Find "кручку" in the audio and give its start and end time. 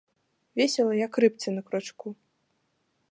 1.69-2.07